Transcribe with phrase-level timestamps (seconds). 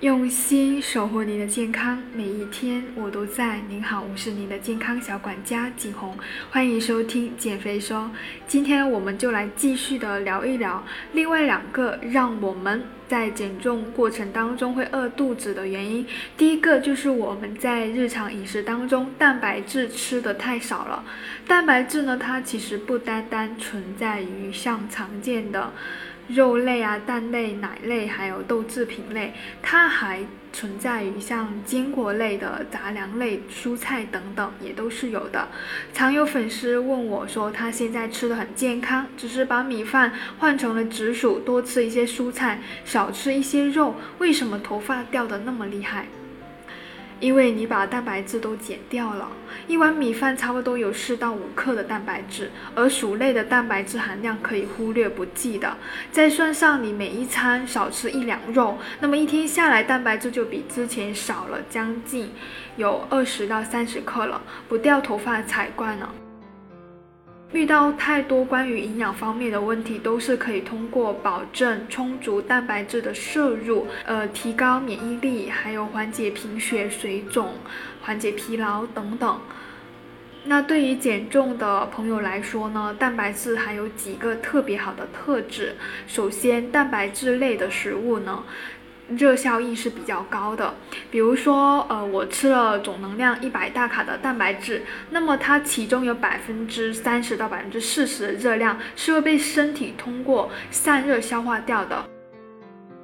[0.00, 3.60] 用心守护您的健康，每一天我都在。
[3.68, 6.16] 您好，我是您的健康小管家景红，
[6.50, 8.10] 欢迎收听减肥说。
[8.46, 10.82] 今天我们就来继续的聊一聊
[11.12, 16.06] 另外两个让我们在减重过程当中会饿肚子的原因。
[16.34, 21.04] 第一个就是我们在日常饮食当中蛋白质吃的太少了。
[21.46, 25.70] 蛋白质呢，它其实不单单存在于像常见的。
[26.32, 30.20] 肉类啊、蛋类、奶类，还有豆制品类，它还
[30.52, 35.48] 存在于像坚果类的杂粮类、蔬菜等等，也都是有的。
[35.92, 46.06] 常有粉丝问我说，他现在吃的很健康，只是把米饭换成了紫薯，多吃一些蔬菜，少吃一些肉，为什么头发掉的那么厉害？
[47.20, 49.28] 因为你把蛋白质都减掉了，
[49.68, 55.76] 一碗米饭差不多有四到五克的蛋白质，而薯类的蛋白质含量可以忽略不计的。
[56.10, 62.30] 再算上你每一餐少吃一两肉，那么一天下来蛋白质就比之前少了将近
[62.76, 66.08] 有二十到三十克了，不掉头发才怪呢。
[67.52, 77.54] 遇到太多关于营养方面的问题，都是可以通过保证充足蛋白质的摄入，呃，提高免疫力，还有缓解贫血、水肿、
[78.02, 79.40] 缓解疲劳等等。
[80.44, 85.74] 那对于减重的朋友来说呢，蛋白质还有几个特别好的特质。
[86.06, 88.44] 首先，蛋白质类的食物呢。
[89.16, 90.74] 热效应是比较高的，
[91.10, 102.04] 比如说，呃，我吃了总能量一百大卡的蛋白质，那么它其中有百分之三十到百分之四十的热量是会被身体通过散热消化掉的，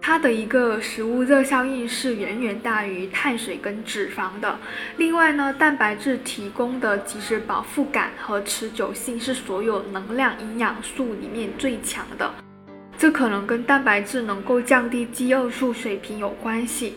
[0.00, 4.58] 它的一个食物热效应是远远大于碳水跟脂肪的。
[4.96, 12.32] 另外呢，蛋白质提供的即时饱腹感和持久性是所有能量营养素里面最强的。
[13.02, 16.94] 这可能跟蛋白质能够降低饥饿素水平有关系。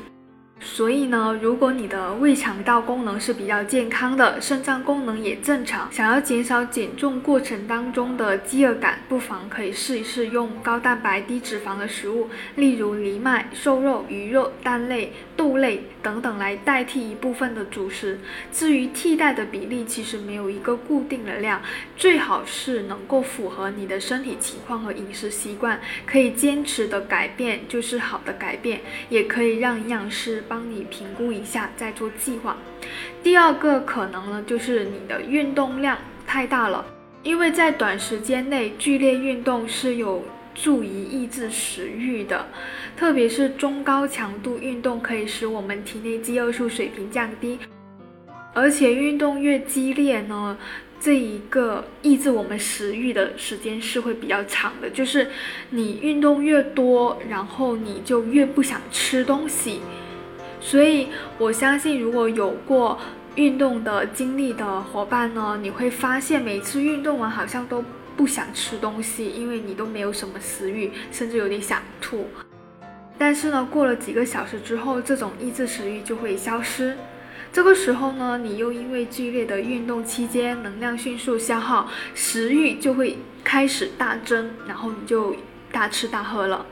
[0.66, 18.20] 所以呢，如果你的胃肠道功能是比较健康的，肾脏功能也正常，想要减少减重过程当中的饥饿感，不妨可以试一试用高蛋白低脂肪的食物，例如藜麦、瘦肉、鱼肉、蛋类、豆类等等来代替一部分的主食。
[18.52, 21.62] 至于替代的比例，其实没有一个固定的量，
[21.96, 30.44] 最好是能够符合你的身体情况和饮食习惯，可以坚持的改变就是好的改变，也可以让营养师。
[30.56, 32.56] 帮你评估一下，再做计划。
[33.22, 36.86] 第二个可能呢，就是你的运动量太大了，
[37.24, 40.24] 因为在短时间内剧烈运动是有
[40.54, 42.48] 助于抑制食欲的，
[42.96, 47.60] 特别是中高强度运动可以使我们体内饥饿素水平降低，
[48.54, 50.58] 而且运动越激烈呢。
[50.98, 55.28] 这一个抑制我们食欲的时间是会比较长的，就是
[55.70, 59.82] 你运动越多，然后你就越不想吃东西。
[60.66, 62.98] 所以，我相信如果有过
[63.36, 67.86] 运动的经历的伙伴呢，你会发现每次运动完好像都
[68.18, 72.28] 不想吃东西，因为你都没有什么食欲，甚至有点想吐。
[73.16, 76.98] 但是呢，过了几个小时之后，这种抑制食欲就会消失。
[77.54, 85.36] 这个时候呢，你又因为剧烈的运动期间能量迅速消耗，食欲就会开始大增，然后你就
[85.72, 86.66] 大吃大喝了。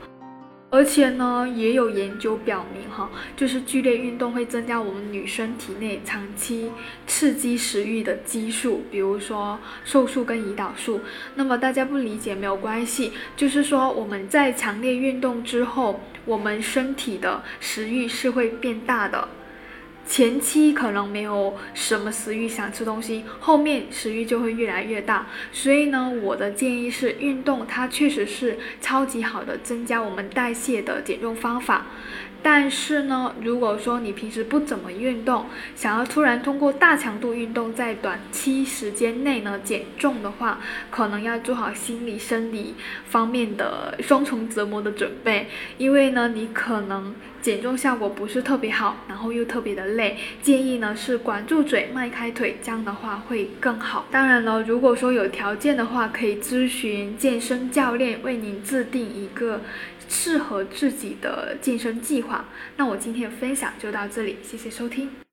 [0.74, 6.72] 而且呢，也有研究表明，哈，就是剧烈运动会增加我们女生体内长期
[7.06, 11.00] 刺激食欲的激素，比如说瘦素跟胰岛素。
[11.36, 19.28] 那么大家不理解没有关系，就是说我们在强烈运动之后，我们身体的食欲是会变大的。
[20.06, 25.26] 前期可能没有什么食欲想吃东西，后面食欲就会越来越大。
[25.52, 31.86] 所以呢，我的建议是运动，它确实是超级好的增加我们代谢的减重方法。
[32.42, 40.60] 但是呢，如果说你平时不怎么运动，想要突然通过大强度运动在短期时间内呢减重的话，
[40.90, 42.74] 可能要做好心理、生理
[43.06, 45.48] 方面的双重折磨的准备。
[45.78, 50.16] 因为呢，你可能减重效果不是特别好，然后又特别的累。
[50.40, 54.06] 建议呢是管住嘴，迈开腿，这样的话会更好。
[54.10, 59.60] 当然了，如果说有条件的话，可以咨询健身教练为您制定一个。
[60.06, 62.44] 适合自己的健身计划。
[62.76, 65.23] 那我今天的分享就到这里，谢谢收听。